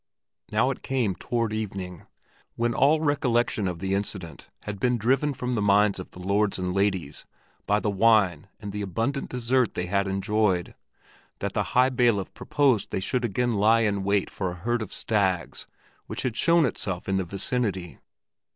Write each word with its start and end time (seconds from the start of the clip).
Now 0.51 0.71
it 0.71 0.81
came 0.81 1.11
about 1.11 1.19
toward 1.19 1.53
evening, 1.53 2.07
when 2.55 2.73
all 2.73 3.01
recollection 3.01 3.67
of 3.67 3.77
the 3.77 3.93
incident 3.93 4.49
had 4.63 4.79
been 4.79 4.97
driven 4.97 5.31
from 5.31 5.53
the 5.53 5.61
minds 5.61 5.99
of 5.99 6.09
the 6.09 6.19
lords 6.19 6.57
and 6.57 6.73
ladies 6.73 7.27
by 7.67 7.79
the 7.79 7.91
wine 7.91 8.47
and 8.59 8.71
the 8.71 8.81
abundant 8.81 9.29
dessert 9.29 9.75
they 9.75 9.85
had 9.85 10.07
enjoyed, 10.07 10.73
that 11.37 11.53
the 11.53 11.75
High 11.77 11.89
Bailiff 11.89 12.33
proposed 12.33 12.89
they 12.89 12.99
should 12.99 13.23
again 13.23 13.53
lie 13.53 13.81
in 13.81 14.03
wait 14.03 14.31
for 14.31 14.49
a 14.49 14.55
herd 14.55 14.81
of 14.81 14.91
stags 14.91 15.67
which 16.07 16.23
had 16.23 16.35
shown 16.35 16.65
itself 16.65 17.07
in 17.07 17.17
the 17.17 17.23
vicinity. 17.23 17.99